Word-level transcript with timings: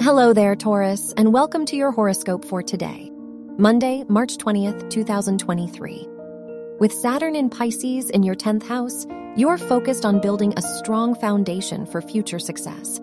Hello 0.00 0.32
there, 0.32 0.54
Taurus, 0.54 1.12
and 1.16 1.32
welcome 1.32 1.66
to 1.66 1.74
your 1.74 1.90
horoscope 1.90 2.44
for 2.44 2.62
today, 2.62 3.10
Monday, 3.58 4.04
March 4.08 4.36
20th, 4.36 4.88
2023. 4.90 6.06
With 6.78 6.92
Saturn 6.92 7.34
in 7.34 7.50
Pisces 7.50 8.08
in 8.08 8.22
your 8.22 8.36
10th 8.36 8.62
house, 8.62 9.08
you're 9.36 9.58
focused 9.58 10.04
on 10.04 10.20
building 10.20 10.54
a 10.56 10.62
strong 10.62 11.16
foundation 11.16 11.84
for 11.84 12.00
future 12.00 12.38
success. 12.38 13.00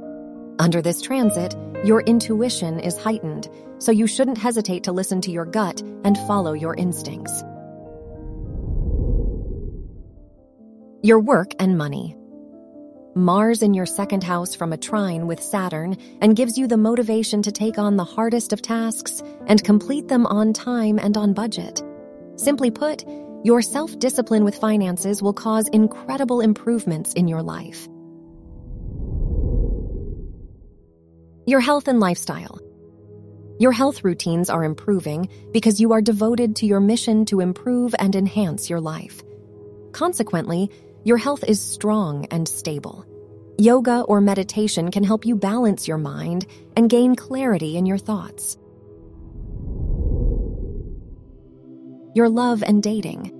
Under 0.57 0.81
this 0.81 1.01
transit, 1.01 1.53
your 1.83 1.99
intuition 2.03 2.79
is 2.79 2.97
heightened, 2.97 3.49
so 3.77 3.91
you 3.91 4.07
shouldn't 4.07 4.37
hesitate 4.37 4.85
to 4.85 4.93
listen 4.93 5.19
to 5.21 5.31
your 5.31 5.45
gut 5.45 5.81
and 6.05 6.17
follow 6.19 6.53
your 6.53 6.75
instincts. 6.75 7.43
Your 11.03 11.19
work 11.19 11.51
and 11.59 11.77
money. 11.77 12.15
Mars 13.17 13.61
in 13.61 13.73
your 13.73 13.85
second 13.85 14.25
house 14.25 14.55
from 14.55 14.73
a 14.73 14.77
trine 14.77 15.25
with 15.25 15.41
Saturn 15.41 15.95
and 16.19 16.35
gives 16.35 16.57
you 16.57 16.67
the 16.67 16.75
motivation 16.75 17.41
to 17.43 17.51
take 17.51 17.77
on 17.77 17.95
the 17.95 18.03
hardest 18.03 18.51
of 18.51 18.61
tasks 18.61 19.23
and 19.47 19.63
complete 19.63 20.09
them 20.09 20.25
on 20.25 20.51
time 20.51 20.99
and 20.99 21.15
on 21.15 21.33
budget. 21.33 21.81
Simply 22.35 22.71
put, 22.71 23.05
your 23.45 23.61
self 23.61 23.97
discipline 23.99 24.43
with 24.43 24.57
finances 24.57 25.23
will 25.23 25.31
cause 25.31 25.69
incredible 25.69 26.41
improvements 26.41 27.13
in 27.13 27.29
your 27.29 27.41
life. 27.41 27.87
Your 31.47 31.61
health 31.61 31.87
and 31.87 32.01
lifestyle. 32.01 32.59
Your 33.59 33.71
health 33.71 34.03
routines 34.03 34.49
are 34.49 34.65
improving 34.65 35.29
because 35.53 35.79
you 35.79 35.93
are 35.93 36.01
devoted 36.01 36.57
to 36.57 36.65
your 36.65 36.81
mission 36.81 37.23
to 37.27 37.39
improve 37.39 37.95
and 37.97 38.13
enhance 38.13 38.69
your 38.69 38.81
life. 38.81 39.23
Consequently, 39.93 40.69
your 41.05 41.17
health 41.17 41.43
is 41.47 41.61
strong 41.61 42.25
and 42.31 42.47
stable. 42.47 43.05
Yoga 43.59 44.01
or 44.01 44.19
meditation 44.21 44.89
can 44.89 45.03
help 45.03 45.23
you 45.23 45.35
balance 45.35 45.87
your 45.87 45.99
mind 45.99 46.47
and 46.75 46.89
gain 46.89 47.15
clarity 47.15 47.77
in 47.77 47.85
your 47.85 47.99
thoughts. 47.99 48.57
Your 52.15 52.27
love 52.27 52.63
and 52.63 52.81
dating. 52.81 53.31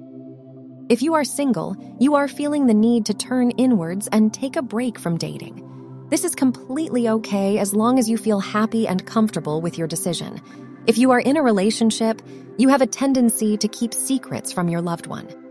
If 0.90 1.02
you 1.02 1.16
are 1.16 1.24
single, 1.24 1.76
you 2.00 2.14
are 2.14 2.28
feeling 2.28 2.68
the 2.68 2.76
need 2.76 3.08
to 3.08 3.16
turn 3.16 3.50
inwards 3.52 4.08
and 4.12 4.32
take 4.32 4.58
a 4.58 4.62
break 4.62 5.00
from 5.00 5.18
dating. 5.18 6.08
This 6.12 6.24
is 6.24 6.36
completely 6.36 7.10
okay 7.10 7.58
as 7.58 7.74
long 7.74 7.98
as 7.98 8.08
you 8.08 8.20
feel 8.20 8.40
happy 8.40 8.88
and 8.88 9.04
comfortable 9.08 9.60
with 9.60 9.76
your 9.76 9.88
decision. 9.88 10.40
If 10.86 11.00
you 11.00 11.10
are 11.10 11.20
in 11.20 11.36
a 11.36 11.42
relationship, 11.42 12.22
you 12.60 12.70
have 12.70 12.84
a 12.84 12.88
tendency 12.88 13.58
to 13.58 13.68
keep 13.68 13.92
secrets 13.92 14.54
from 14.54 14.70
your 14.70 14.82
loved 14.82 15.08
one. 15.08 15.45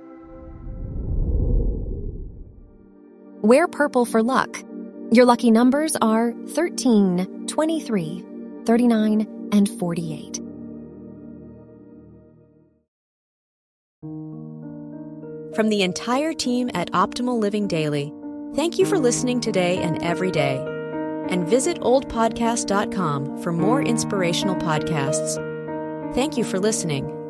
Wear 3.44 3.68
purple 3.68 4.06
for 4.06 4.22
luck. 4.22 4.64
Your 5.12 5.26
lucky 5.26 5.50
numbers 5.50 5.96
are 6.00 6.32
13, 6.48 7.46
23, 7.46 8.24
39, 8.64 9.48
and 9.52 9.68
48. 9.68 10.40
From 15.54 15.68
the 15.68 15.82
entire 15.82 16.32
team 16.32 16.70
at 16.72 16.90
Optimal 16.92 17.38
Living 17.38 17.68
Daily, 17.68 18.14
thank 18.54 18.78
you 18.78 18.86
for 18.86 18.98
listening 18.98 19.40
today 19.40 19.76
and 19.76 20.02
every 20.02 20.30
day. 20.30 20.56
And 21.28 21.46
visit 21.46 21.78
oldpodcast.com 21.80 23.42
for 23.42 23.52
more 23.52 23.82
inspirational 23.82 24.56
podcasts. 24.56 25.34
Thank 26.14 26.38
you 26.38 26.44
for 26.44 26.58
listening. 26.58 27.23